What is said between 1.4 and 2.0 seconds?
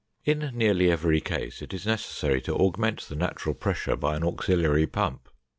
it is